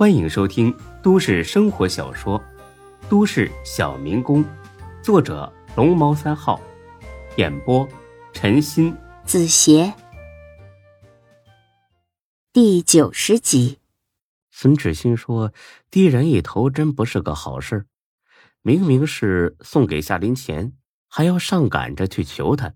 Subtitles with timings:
[0.00, 2.40] 欢迎收听都市生活小说
[3.10, 4.42] 《都市小民工》，
[5.02, 6.58] 作者龙猫三号，
[7.36, 7.86] 演播
[8.32, 9.92] 陈鑫、子邪，
[12.50, 13.78] 第九十集。
[14.50, 15.52] 孙志新说
[15.92, 17.84] ：“低人一头真不是个好事
[18.62, 20.72] 明明是送给夏林钱，
[21.08, 22.72] 还要上赶着去求他。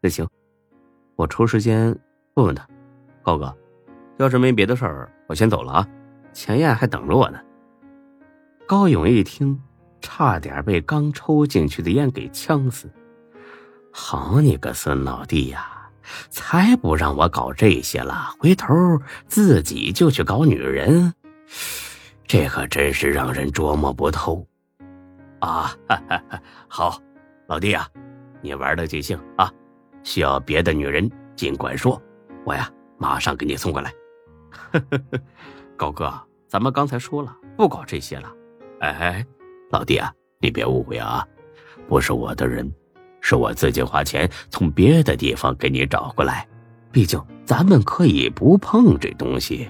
[0.00, 0.26] 那行，
[1.16, 1.94] 我抽时间
[2.36, 2.66] 问问他。
[3.22, 3.54] 高哥，
[4.16, 5.88] 要是没别的事儿，我先走了啊。
[6.38, 7.40] 钱燕还等着我呢。”
[8.64, 9.60] 高勇一听，
[10.00, 12.88] 差点被刚抽进去的烟给呛死。
[13.90, 15.90] 好你个孙老弟呀，
[16.30, 18.72] 才不让我搞这些了，回头
[19.26, 21.12] 自己就去搞女人，
[22.24, 24.46] 这可真是让人琢磨不透。
[25.40, 26.22] 啊，哈哈
[26.68, 27.02] 好，
[27.48, 27.88] 老弟啊，
[28.40, 29.52] 你玩的尽兴啊！
[30.04, 32.00] 需要别的女人尽管说，
[32.44, 33.92] 我呀马上给你送过来。
[35.76, 36.12] 高哥，
[36.48, 38.32] 咱们刚才说了不搞这些了。
[38.80, 39.24] 哎，
[39.70, 41.24] 老弟啊，你别误会啊，
[41.86, 42.68] 不是我的人。
[43.20, 46.48] 是我自己花钱从别的地方给你找过来，
[46.92, 49.68] 毕竟咱们可以不碰这东西，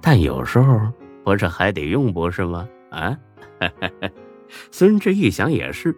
[0.00, 0.80] 但有时候
[1.24, 2.66] 不是还得用不是吗？
[2.90, 3.18] 啊，
[4.70, 5.94] 孙志一想也是，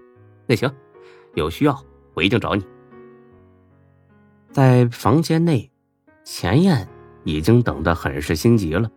[0.46, 0.74] 那行，
[1.34, 1.78] 有需要
[2.14, 2.66] 我一定找你。
[4.50, 5.70] 在房间内，
[6.24, 6.88] 钱燕
[7.24, 8.90] 已经等得很是心急了。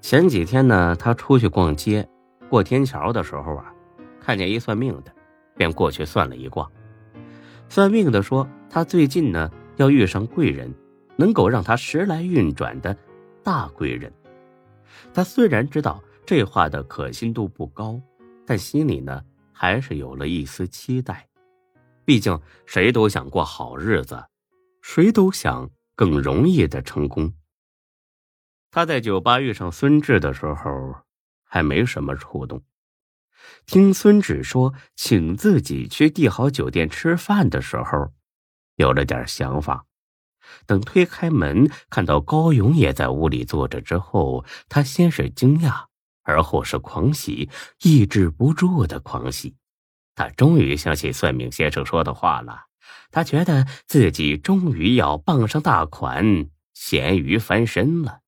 [0.00, 2.08] 前几天呢，他出去逛街，
[2.48, 3.72] 过天桥的时候啊，
[4.20, 5.12] 看见一算命的，
[5.56, 6.70] 便过去算了一卦。
[7.68, 10.72] 算命的说，他最近呢要遇上贵人，
[11.16, 12.96] 能够让他时来运转的
[13.42, 14.10] 大贵人。
[15.12, 18.00] 他虽然知道这话的可信度不高，
[18.46, 21.26] 但心里呢还是有了一丝期待。
[22.04, 24.24] 毕竟谁都想过好日子，
[24.80, 27.30] 谁都想更容易的成功。
[28.70, 30.96] 他在酒吧遇上孙志的时候，
[31.44, 32.62] 还没什么触动。
[33.66, 38.12] 听孙志说请自己去帝豪酒店吃饭的时候，
[38.76, 39.86] 有了点想法。
[40.66, 45.84] 等推开门看到高勇也在屋里坐着之后，他先是惊讶，
[46.22, 47.50] 而后是狂喜，
[47.82, 49.56] 抑制不住的狂喜。
[50.14, 52.64] 他终于相信算命先生说的话了，
[53.10, 58.20] 他觉得自己终于要傍上大款，咸鱼翻身了。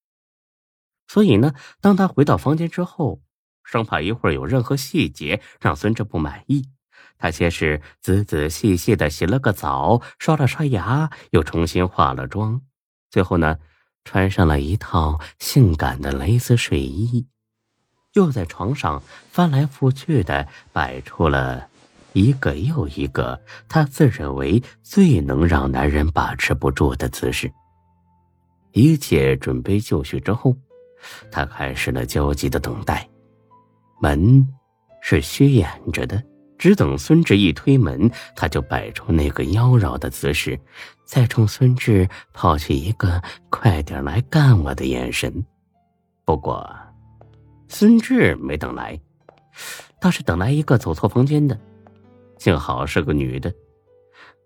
[1.11, 3.21] 所以呢，当他回到房间之后。
[3.63, 6.65] 生怕一会儿有任何细节让孙志不满意，
[7.19, 12.61] 他先是仔仔细细的洗了个澡，刷了刷牙，又重新化了妆，
[13.11, 13.59] 最后呢，
[14.05, 17.29] 穿上了一套性感的蕾丝睡衣，
[18.15, 19.01] 又在床上
[19.31, 21.69] 翻来覆去的摆出了
[22.13, 27.53] 一个又一个他自认为最能让男人把持不住的姿势。
[28.73, 30.57] 一切准备就绪之后，
[31.31, 33.09] 他开始了焦急的等待。
[34.01, 34.47] 门
[35.01, 36.23] 是虚掩着的，
[36.59, 40.59] 只等孙志一推门，他就摆出那个妖娆的姿势，
[41.05, 45.45] 再冲孙志抛去一个“快点来干我”的眼神。
[46.25, 46.69] 不过，
[47.69, 48.99] 孙志没等来，
[50.01, 51.59] 倒是等来一个走错房间的，
[52.39, 53.53] 幸好是个女的。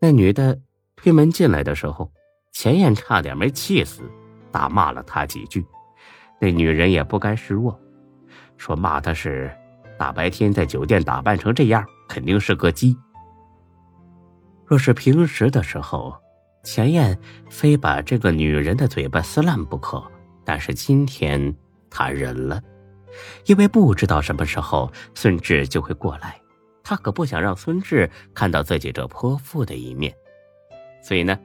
[0.00, 0.59] 那女的
[0.97, 2.10] 推门进来的时候，
[2.53, 4.03] 钱燕差点没气死，
[4.50, 5.64] 大骂了她几句。
[6.41, 7.78] 那女人也不甘示弱。
[8.56, 9.50] 说骂他是
[9.99, 12.97] 大白天在酒店打扮成这样，肯定是个鸡。
[14.67, 16.15] 若是平时的时候，
[16.62, 17.19] 钱燕
[17.50, 20.03] 非把这个女人的嘴巴撕烂不可。
[20.44, 21.55] 但是今天
[21.91, 22.62] 她忍了，
[23.47, 26.41] 因为不知道什么时候孙志就会过来，
[26.83, 30.15] 她可不想让孙志看到自己这泼妇的一面。
[31.03, 31.39] 所以呢，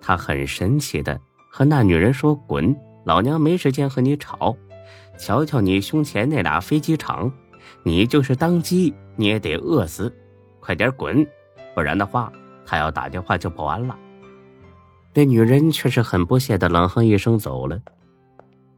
[0.00, 1.20] 她很神奇的
[1.50, 4.56] 和那女人说：“滚，老娘没时间和你吵。”
[5.18, 7.30] 瞧瞧你胸前那俩飞机场，
[7.84, 10.12] 你就是当鸡你也得饿死，
[10.58, 11.24] 快点滚，
[11.74, 12.32] 不然的话
[12.64, 13.96] 他要打电话就报案了。
[15.14, 17.78] 那女人却是很不屑的冷哼一声走了。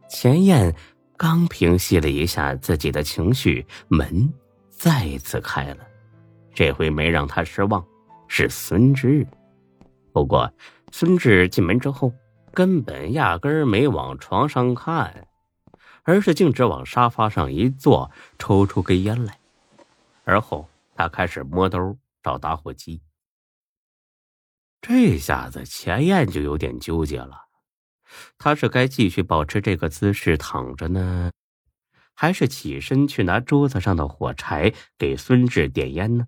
[0.08, 0.74] 钱燕
[1.16, 4.28] 刚平息了一下自己的情绪，门
[4.68, 5.78] 再次开了，
[6.52, 7.82] 这回没让他失望，
[8.26, 9.26] 是孙志。
[10.12, 10.52] 不过
[10.90, 12.12] 孙志进门之后，
[12.54, 15.28] 根本压根儿没往床上看。
[16.06, 19.38] 而是径直往沙发上一坐，抽出根烟来，
[20.24, 23.00] 而后他开始摸兜找打火机。
[24.82, 27.46] 这下子钱燕就有点纠结了，
[28.36, 31.32] 他是该继续保持这个姿势躺着呢，
[32.12, 36.26] 还是起身去拿桌子上的火柴给孙志点烟呢？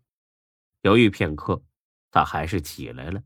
[0.81, 1.63] 犹豫片刻，
[2.11, 3.23] 他还是起来了，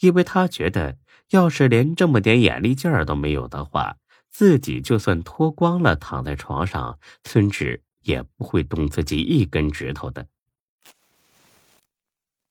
[0.00, 0.98] 因为他觉得，
[1.30, 3.96] 要是连这么点眼力劲儿都没有的话。
[4.30, 10.28] 自己就算脱光了躺在床上，孙志也不会动自己一根指头的。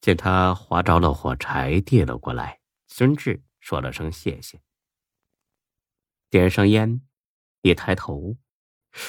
[0.01, 4.59] 见他划着了火柴递了过来，孙志说了声谢谢，
[6.29, 7.01] 点上烟，
[7.61, 8.35] 一抬头，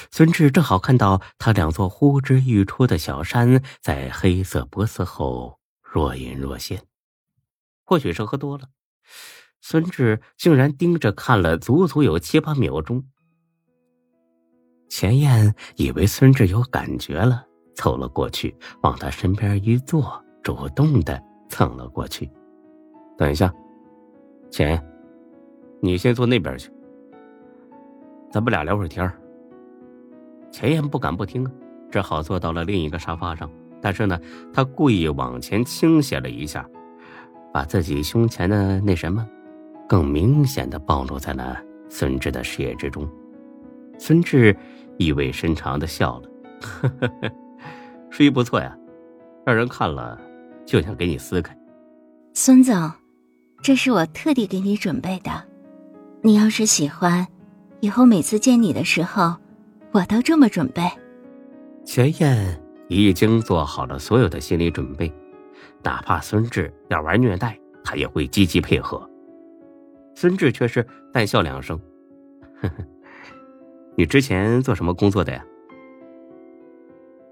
[0.09, 6.90] 孙志正好看到他两座呼之欲出的小山在黑色波斯后若隐若现。
[7.85, 8.69] 或许是喝多了，
[9.61, 13.03] 孙志竟然盯着看了足足有七八秒钟。
[14.89, 17.45] 钱燕以为孙志有感觉了，
[17.75, 20.23] 凑了过去，往他身边一坐。
[20.43, 22.27] 主动的蹭了过去。
[23.15, 23.53] 等一下，
[24.49, 24.83] 钱，
[25.79, 26.71] 你先坐那边去，
[28.31, 29.07] 咱们俩聊会儿天
[30.51, 31.51] 钱燕不敢不听啊，
[31.91, 33.47] 只好坐到了另一个沙发上。
[33.79, 34.19] 但是呢，
[34.51, 36.67] 他故意往前倾斜了一下，
[37.53, 39.27] 把自己胸前的那什么，
[39.87, 43.07] 更明显的暴露在了孙志的视野之中。
[43.97, 44.55] 孙志
[44.97, 46.29] 意味深长的笑了，
[46.61, 47.31] 呵呵呵，
[48.09, 48.75] 睡衣不错呀，
[49.45, 50.19] 让人看了。
[50.63, 51.57] 就想给你撕开，
[52.33, 52.89] 孙总，
[53.61, 55.31] 这是我特地给你准备的。
[56.21, 57.27] 你要是喜欢，
[57.81, 59.35] 以后每次见你的时候，
[59.91, 60.83] 我都这么准备。
[61.83, 65.11] 钱燕已经做好了所有的心理准备，
[65.83, 69.09] 哪怕孙志要玩虐待，他也会积极配合。
[70.15, 71.79] 孙志却是淡笑两声
[72.61, 72.75] ：“呵呵，
[73.95, 75.45] 你之前做什么工作的呀？”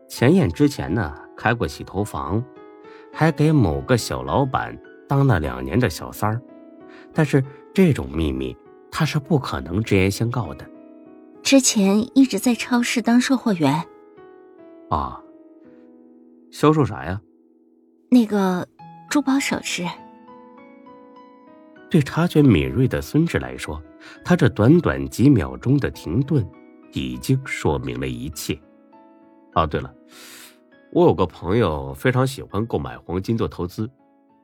[0.07, 2.43] 钱燕之前呢，开过洗头房。
[3.11, 4.77] 还给某个小老板
[5.07, 6.39] 当了两年的小三儿，
[7.11, 7.43] 但是
[7.73, 8.55] 这种秘密
[8.91, 10.69] 他是不可能直言相告的。
[11.41, 13.83] 之前一直在超市当售货员。
[14.91, 15.19] 啊，
[16.51, 17.19] 销售啥呀？
[18.09, 18.67] 那个
[19.09, 19.85] 珠宝首饰。
[21.89, 23.81] 对察觉敏锐的孙志来说，
[24.23, 26.47] 他这短短几秒钟的停顿，
[26.93, 28.59] 已经说明了一切。
[29.53, 29.93] 哦，对了。
[30.91, 33.89] 我有个朋友非常喜欢购买黄金做投资，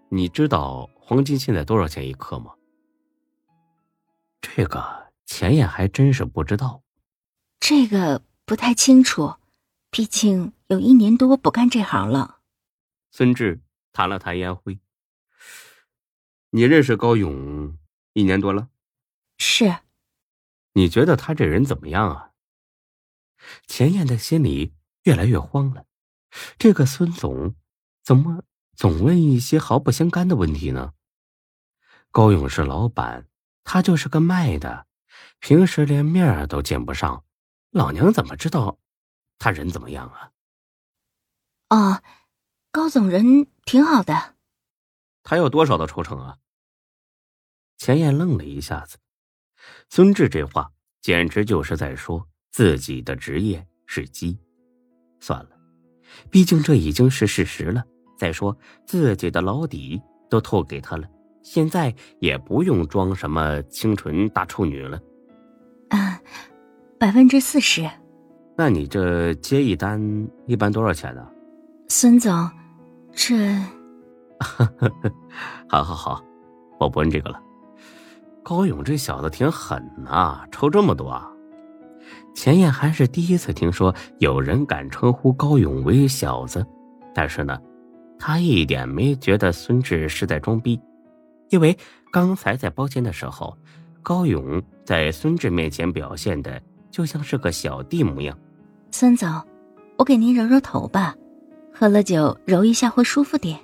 [0.10, 2.52] 你知道黄金现在多少钱一克吗？
[4.42, 4.84] 这个
[5.26, 6.82] 钱也还真是不知道，
[7.60, 9.34] 这个不太清楚，
[9.90, 12.35] 毕竟有一年多不干这行了。
[13.18, 13.62] 孙志
[13.94, 14.78] 弹了弹烟灰，
[16.50, 17.78] 你认识高勇
[18.12, 18.68] 一年多了？
[19.38, 19.74] 是。
[20.74, 22.32] 你觉得他这人怎么样啊？
[23.68, 25.86] 钱燕的心里越来越慌了。
[26.58, 27.56] 这个孙总
[28.04, 28.44] 怎么
[28.76, 30.94] 总问一些毫不相干的问题呢？
[32.12, 33.30] 高勇是老板，
[33.64, 34.88] 他就是个卖的，
[35.40, 37.24] 平时连面都见不上，
[37.70, 38.78] 老娘怎么知道
[39.40, 40.32] 他人怎么样啊？
[41.70, 42.04] 哦，
[42.76, 44.36] 高总人挺好的。
[45.24, 46.36] 他有多少的抽成啊？
[47.78, 48.98] 钱燕愣了一下子，
[49.90, 50.70] 孙志这话
[51.02, 54.38] 简直就是在说自己的职业是鸡。
[55.22, 55.52] 算了。
[56.30, 57.82] 毕竟这已经是事实了。
[58.18, 58.54] 再说
[58.86, 61.08] 自己的老底都透给他了，
[61.44, 65.00] 现在也不用装什么清纯大处女了。
[65.92, 66.20] 啊，
[67.00, 67.90] 百分之四十。
[68.58, 71.26] 那你这接一单一般多少钱呢？
[71.88, 72.32] 孙总，
[73.16, 73.36] 这……
[75.68, 76.22] 好好好，
[76.80, 77.42] 我不问这个了。
[78.44, 81.32] 高勇这小子挺狠呐，抽这么多啊！
[82.36, 86.64] 钱燕还是第一次听说有人敢称呼高勇为小子，
[87.14, 87.60] 但是呢，
[88.20, 90.80] 他一点没觉得孙志是在装逼，
[91.50, 91.76] 因为
[92.12, 93.58] 刚才在包间的时候，
[94.04, 96.62] 高勇在孙志面前表现的
[96.92, 98.38] 就像是个小弟模样。
[98.92, 99.28] 孙总，
[99.98, 101.16] 我给您揉揉头吧，
[101.78, 103.60] 喝了酒揉一下会舒服点。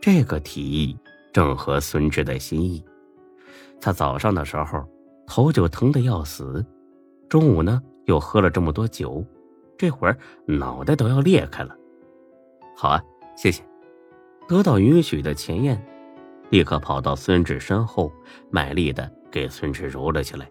[0.00, 0.96] 这个提议
[1.32, 2.82] 正合孙志的心意，
[3.80, 4.88] 他早上的时候
[5.26, 6.64] 头就疼得要死，
[7.28, 7.82] 中午呢。
[8.06, 9.24] 又喝了这么多酒，
[9.78, 11.76] 这会儿脑袋都要裂开了。
[12.74, 13.00] 好啊，
[13.36, 13.62] 谢谢。
[14.48, 15.80] 得到允许的钱燕，
[16.48, 18.10] 立刻跑到孙志身后，
[18.50, 20.50] 卖力的给孙志揉了起来。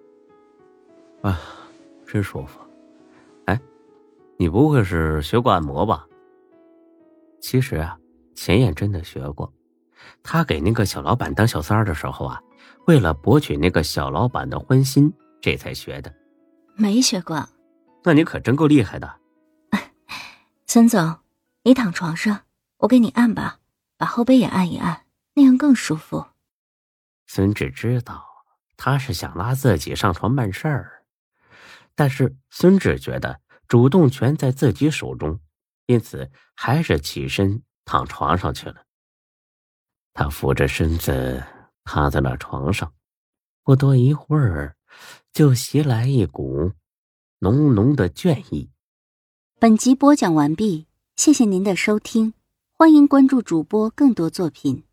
[1.22, 1.38] 啊，
[2.08, 2.62] 真舒服。
[3.46, 3.60] 哎，
[4.38, 6.08] 你不会是学过按摩吧？
[7.42, 7.98] 其实啊，
[8.36, 9.52] 钱燕真的学过。
[10.24, 12.42] 他给那个小老板当小三儿的时候啊，
[12.88, 16.14] 为了博取那个小老板的欢心，这才学的。
[16.76, 17.48] 没学过，
[18.04, 19.20] 那你可真够厉害的。
[20.66, 21.18] 孙总，
[21.64, 22.42] 你躺床上，
[22.78, 23.60] 我给你按吧，
[23.98, 26.26] 把后背也按一按，那样更舒服。
[27.28, 28.26] 孙志知道
[28.78, 31.04] 他是想拉自己上床办事儿，
[31.96, 35.40] 但是孙志觉得主动权在自己手中，
[35.90, 38.86] 因此还是起身躺床上去了。
[40.14, 41.44] 他扶着身子
[41.84, 42.94] 趴在了床上，
[43.64, 44.76] 不多一会儿。
[45.32, 46.72] 就袭来一股
[47.40, 48.72] 浓浓的倦意。
[49.60, 52.34] 本集播讲完毕，谢谢您的收听，
[52.74, 54.84] 欢迎关注主播更多作品。